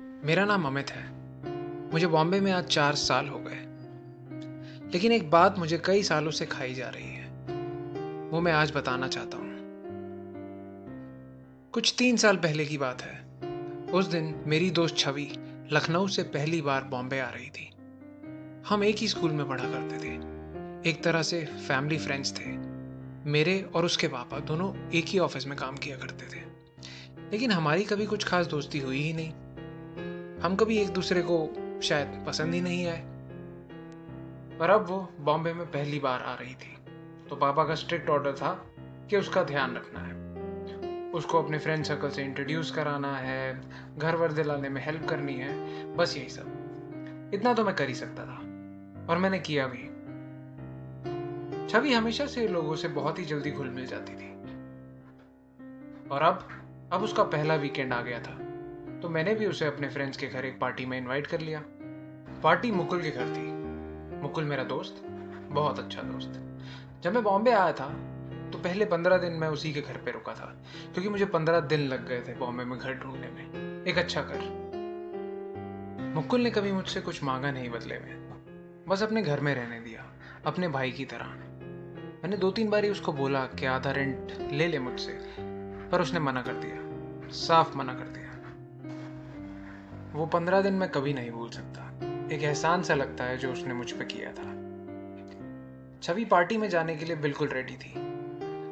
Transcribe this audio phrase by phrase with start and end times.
[0.00, 1.10] मेरा नाम अमित है।
[1.92, 3.66] मुझे बॉम्बे में आज चार साल हो गए।
[4.92, 7.30] लेकिन एक बात मुझे कई सालों से खाई जा रही है।
[8.28, 9.56] वो मैं आज बताना चाहता हूँ।
[11.72, 13.26] कुछ तीन साल पहले की बात है।
[13.92, 15.32] उस दिन मेरी दोस्त छवि
[15.72, 17.70] लखनऊ से पहली बार बॉम्बे आ रही थी।
[18.68, 20.14] हम एक ही स्कूल में पढ़ा करते थे।
[20.90, 22.46] एक तरह से फैमिली फ्रेंड्स थे।
[23.30, 26.40] मेरे और उसके पापा दोनों एक ही ऑफ़िस में काम किया करते थे।
[27.32, 29.32] लेकिन हमारी कभी कुछ खास दोस्ती हुई ही नहीं।
[30.42, 31.48] हम कभी एक दूसरे को
[31.82, 33.04] शायद पसंद ही नहीं आए।
[34.58, 36.78] पर अब वो बॉम्बे में पहली बार आ रही थी।
[37.30, 40.18] तो पापा का स्ट्रिक्ट ऑर्डर था कि उसका ध्यान रखना है।
[41.10, 43.60] उसको अपने फ्रेंड सर्कल से इंट्रोड्यूस कराना है
[43.98, 46.46] घर वर दिलाने में हेल्प करनी है, बस यही सब।
[47.34, 48.36] इतना तो मैं कर ही सकता था,
[49.12, 49.84] और मैंने किया भी।
[51.68, 54.32] छवि हमेशा से लोगों से बहुत ही जल्दी घुल मिल जाती थी।
[56.08, 56.48] और अब
[56.92, 58.47] अब उसका पहला वीकेंड आ गया था।
[59.02, 61.62] तो मैंने भी उसे अपने फ्रेंड्स के घर एक पार्टी में इनवाइट कर लिया।
[62.42, 63.46] पार्टी मुकुल के घर थी।
[64.22, 65.02] मुकुल मेरा दोस्त,
[65.50, 66.40] बहुत अच्छा दोस्त।
[67.02, 67.88] जब मैं बॉम्बे आया था
[68.52, 70.46] तो पहले पंद्रह दिन मैं उसी के घर पे रुका था,
[70.94, 74.40] क्योंकि मुझे पंद्रह दिन लग गए थे बॉम्बे में घर ढूँढने में। एक अच्छा घर।
[76.14, 80.04] मुकुल ने कभी मुझसे कुछ मांगा नहीं बदले में। बस अपने घर में रहने दिया,
[80.46, 81.26] अपने भाई की तरह।
[82.22, 85.18] मैंने दो तीन बार ही उसको बोला कि आधा रेंट ले ले मुझसे,
[85.92, 88.27] पर उसने मना कर दिया। साफ़ मना कर दिया।
[90.14, 91.82] वो पंद्रह दिन मैं कभी नहीं भूल सकता।
[92.34, 94.52] एक एहसान सा लगता है जो उसने मुझ पर किया था।
[96.02, 97.92] छवि पार्टी में जाने के लिए बिल्कुल रेडी थी।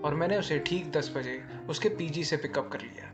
[0.00, 3.12] और मैंने उसे ठीक दस बजे उसके पीजी से पिकअप कर लिया।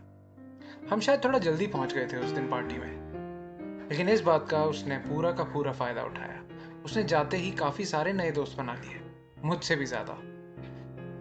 [0.91, 4.65] हम शायद थोड़ा जल्दी पहुँच गए थे उस दिन पार्टी में। लेकिन इस बात का
[4.65, 6.43] उसने पूरा का पूरा फ़ायदा उठाया।
[6.85, 9.01] उसने जाते ही काफ़ी सारे नए दोस्त बना लिए।
[9.45, 10.19] मुझसे भी ज़्यादा।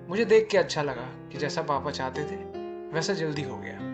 [0.10, 2.36] मुझे देख के अच्छा लगा कि जैसा पापा चाहते थे,
[2.96, 3.93] वैसा जल्दी हो गया।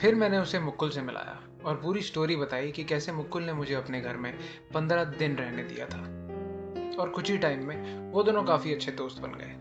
[0.00, 3.74] फिर मैंने उसे मुकुल से मिलाया और पूरी स्टोरी बताई कि कैसे मुकुल ने मुझे
[3.74, 4.38] अपने घर में
[4.74, 6.02] पंद्रह दिन रहने दिया था।
[7.02, 9.54] और कुछ ही टाइम में वो दोनों काफ़ी अच्छे दोस्त बन गए।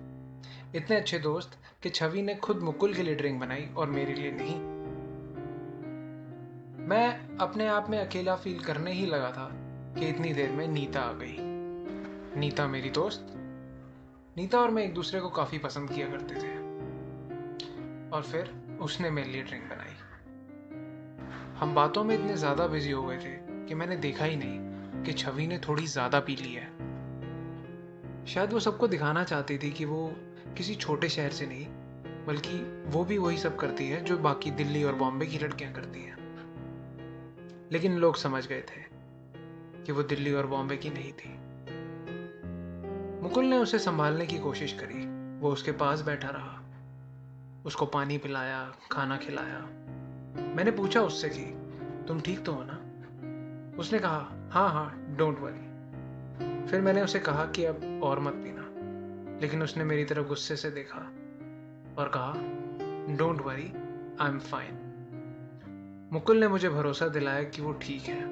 [0.79, 4.31] इतने अच्छे दोस्त कि छवि ने खुद मुकुल के लिए ड्रिंक बनाई और मेरे लिए
[4.31, 4.77] नहीं।
[6.87, 9.51] मैं अपने आप में अकेला फील करने ही लगा था
[9.99, 11.37] कि इतनी देर में नीता आ गई।
[12.39, 13.33] नीता मेरी दोस्त।
[14.37, 16.67] नीता और मैं एक दूसरे को काफ़ी पसंद किया करते थे।
[18.09, 19.86] और फिर उसने मेरे लिए ड्रिंक बनाई।
[21.59, 25.13] हम बातों में इतने ज़्यादा बिज़ी हो गए थे कि मैंने देखा ही नहीं कि
[25.13, 26.67] छवि ने थोड़ी ज़्यादा पी ली है।
[28.25, 30.15] शायद वो सबको दिखाना चाहती थी कि वो
[30.57, 31.65] किसी छोटे शहर से नहीं,
[32.27, 35.99] बल्कि वो भी वही सब करती है जो बाकी दिल्ली और बॉम्बे की लड़कियाँ करती
[35.99, 36.17] हैं।
[37.71, 38.81] लेकिन लोग समझ गए थे
[39.83, 41.33] कि वो दिल्ली और बॉम्बे की नहीं थी।
[43.23, 45.05] मुकुल ने उसे संभालने की कोशिश करी।
[45.39, 46.61] वो उसके पास बैठा रहा।
[47.65, 49.67] उसको पानी पिलाया, खाना खिलाया।
[50.37, 51.45] मैंने पूछा उससे कि
[52.07, 52.79] तुम ठीक तो हो ना?
[53.79, 58.63] उसने कहा हाँ हाँ डोंट वरी फिर मैंने उसे कहा कि अब और मत पीना।
[59.41, 60.99] लेकिन उसने मेरी तरफ़ गुस्से से देखा
[61.97, 62.33] और कहा
[63.17, 63.71] don't worry
[64.21, 64.83] I am fine
[66.13, 68.23] Mukul ने मुझे भरोसा दिलाया कि वो ठीक है।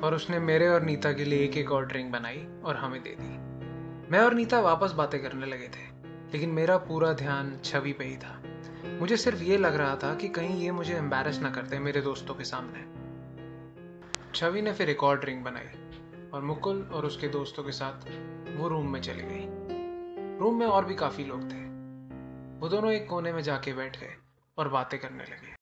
[0.00, 3.16] और उसने मेरे और नीता के लिए एक एक और ड्रिंक बनाई और हमें दे
[3.20, 3.38] दी।
[4.12, 5.84] मैं और नीता वापस बातें करने लगे थे,
[6.32, 8.40] लेकिन मेरा पूरा ध्यान छवि पे ही था।
[9.02, 12.34] मुझे सिर्फ़ ये लग रहा था कि कहीं ये मुझे एम्बेरस ना करते मेरे दोस्तों
[12.34, 12.80] के सामने।
[14.34, 15.64] छवि ने फिर एक और ड्रिंक बनाई
[16.34, 17.92] और मुकुल और उसके दोस्तों के साथ
[18.56, 19.46] वो रूम में चली गई।
[20.38, 21.56] रूम में और भी काफ़ी लोग थे।
[22.60, 24.14] वो दोनों एक कोने में जाके बैठ गए
[24.58, 25.54] और बातें करने लगे।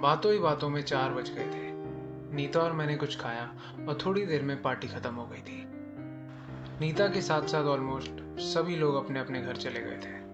[0.00, 1.72] बातों ही बातों में चार बज गए थे।
[2.36, 3.54] नीता और मैंने कुछ खाया
[3.88, 5.64] और थोड़ी देर में पार्टी खत्म हो गई थी।
[6.80, 10.31] नीता के साथ साथ ऑलमोस्ट सभी लोग अपने अपने घर चले गए थे।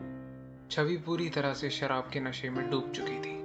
[0.71, 3.45] छवि पूरी तरह से शराब के नशे में डूब चुकी थी।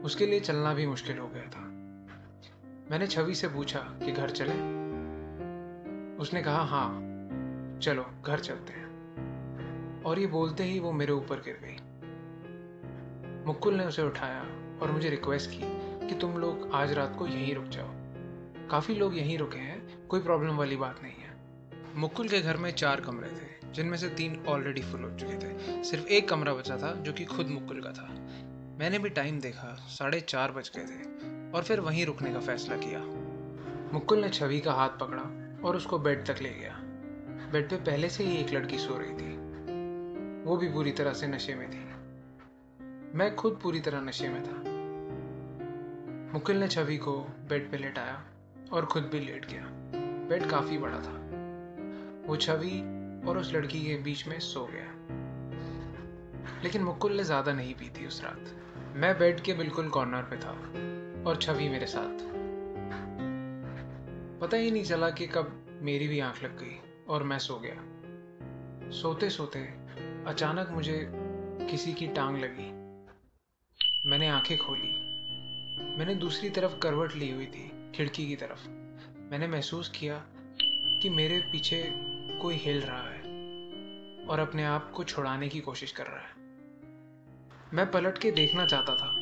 [0.00, 1.60] उसके लिए चलना भी मुश्किल हो गया था।
[2.90, 4.52] मैंने छवि से पूछा कि घर चले?
[6.16, 6.90] उसने कहा हाँ
[7.82, 8.90] चलो, घर चलते हैं।
[10.02, 11.76] और ये बोलते ही वो मेरे ऊपर गिर गई।
[13.46, 14.42] मुकुल ने उसे उठाया
[14.82, 15.60] और मुझे रिक्वेस्ट की
[16.08, 17.88] कि तुम लोग आज रात को यहीं रुक जाओ।
[18.68, 21.29] काफ़ी लोग यहीं रुके हैं, कोई प्रॉब्लम वाली बात नहीं है।
[21.96, 25.84] मुकुल के घर में चार कमरे थे, जिनमें से तीन ऑलरेडी फुल हो चुके थे।
[25.84, 28.08] सिर्फ़ एक कमरा बचा था, जो कि खुद मुकुल का था।
[28.78, 31.20] मैंने भी टाइम देखा, साढ़े चार बज गए थे,
[31.52, 33.00] और फिर वहीं रुकने का फैसला किया।
[33.92, 35.22] मुकुल ने छवि का हाथ पकड़ा
[35.68, 36.76] और उसको बेड तक ले गया।
[37.52, 39.36] बेड पे पहले से ही एक लड़की सो रही थी।
[40.44, 41.90] वो भी पूरी तरह से नशे में थी।
[43.18, 44.70] मैं खुद पूरी तरह नशे में था।
[46.32, 48.24] मुकुल ने छवि को बेड पे लेटाया
[48.72, 49.66] और खुद भी लेट गया।
[50.28, 51.19] बेड काफ़ी बड़ा था।
[52.30, 52.80] वो छवि
[53.28, 54.86] और उस लड़की के बीच में सो गया।
[56.62, 58.54] लेकिन मुकुल ने ज़्यादा नहीं पी थी उस रात।
[58.96, 60.50] मैं बेड के बिल्कुल कॉर्नर पे था
[61.30, 62.22] और छवि मेरे साथ।
[64.40, 66.78] पता ही नहीं चला कि कब मेरी भी आँख लग गई
[67.08, 69.60] और मैं सो गया। सोते सोते
[70.26, 71.10] अचानक मुझे
[71.70, 72.70] किसी की टांग लगी।
[74.08, 74.92] मैंने आँखें खोली।
[75.98, 78.68] मैंने दूसरी तरफ़ करवट ली हुई थी, खिड़की की तरफ़।
[79.30, 80.24] मैंने महसूस किया
[81.02, 82.09] कि मेरे पीछे
[82.40, 86.38] कोई हिल रहा है और अपने आप को छुड़ाने की कोशिश कर रहा है।
[87.74, 89.14] मैं पलट के देखना चाहता था,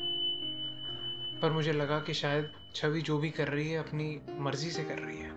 [1.43, 4.99] पर मुझे लगा कि शायद छवि जो भी कर रही है अपनी मर्ज़ी से कर
[4.99, 5.31] रही है।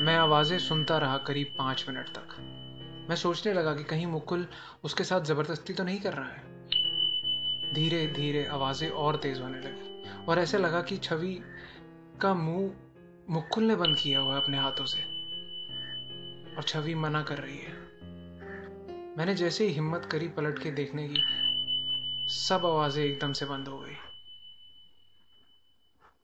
[0.00, 2.36] मैं आवाज़ें सुनता रहा करीब पाँच मिनट तक।
[3.08, 4.46] मैं सोचने लगा कि कहीं मुकुल
[4.84, 10.24] उसके साथ ज़बरदस्ती तो नहीं कर रहा है। धीरे धीरे आवाज़ें और तेज़ होने लगी
[10.28, 11.34] और ऐसे लगा कि छवि
[12.20, 12.72] का मुँह
[13.30, 15.11] मुकुल ने बंद किया हुआ है अपने हाथों से।
[16.56, 17.72] और छवि मना कर रही है।
[19.16, 21.22] मैंने जैसे ही हिम्मत करी पलट के देखने की,
[22.28, 23.96] सब आवाज़ें एकदम से बंद हो गई।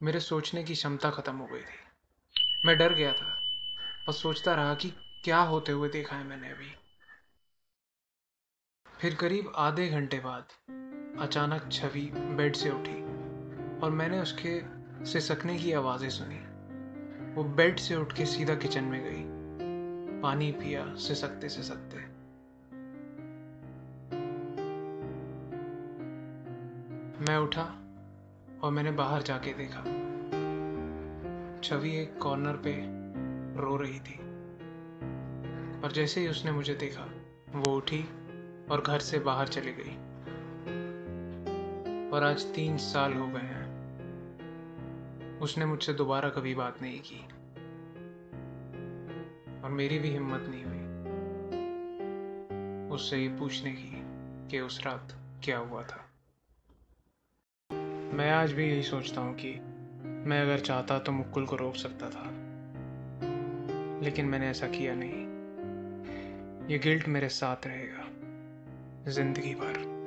[0.03, 1.79] मेरे सोचने की क्षमता खत्म हो गई थी।
[2.65, 3.39] मैं डर गया था
[4.09, 4.91] और सोचता रहा कि
[5.25, 6.75] क्या होते हुए देखा है मैंने अभी।
[9.01, 10.49] फिर करीब आधे घंटे बाद,
[11.21, 13.03] अचानक छवि बेड से उठी
[13.81, 14.61] और मैंने उसके
[15.05, 16.39] सिसकने की आवाज़ें सुनी।
[17.35, 19.38] वो बेड से उठ के सीधा किचन में गई।
[20.23, 21.97] पानी पिया, सिसकते सिसकते।
[27.23, 27.85] मैं उठा
[28.63, 29.81] और मैंने बाहर जाके देखा।
[31.63, 32.75] छवि एक कॉर्नर पे
[33.61, 34.19] रो रही थी।
[35.81, 37.03] और जैसे ही उसने मुझे देखा,
[37.53, 38.05] वो उठी
[38.71, 39.97] और घर से बाहर चली गई।
[42.11, 43.79] और आज तीन साल हो गए हैं।
[45.41, 47.29] उसने मुझसे दोबारा कभी बात नहीं की।
[49.69, 50.81] और मेरी भी हिम्मत नहीं हुई।
[52.95, 54.03] उससे ये पूछने की
[54.49, 55.09] कि उस रात
[55.45, 56.11] क्या हुआ था।
[58.15, 59.55] मैं आज भी यही सोचता हूँ कि
[60.29, 62.25] मैं अगर चाहता तो मुक्कुल को रोक सकता था।
[64.01, 65.27] लेकिन मैंने ऐसा किया नहीं।
[66.69, 68.09] ये गिल्ट मेरे साथ रहेगा,
[69.11, 69.98] ज़िंदगी भर।